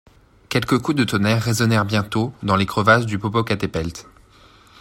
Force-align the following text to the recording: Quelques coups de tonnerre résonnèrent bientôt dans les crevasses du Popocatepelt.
Quelques 0.49 0.79
coups 0.79 0.97
de 0.97 1.03
tonnerre 1.03 1.43
résonnèrent 1.43 1.85
bientôt 1.85 2.33
dans 2.41 2.55
les 2.55 2.65
crevasses 2.65 3.05
du 3.05 3.19
Popocatepelt. 3.19 4.07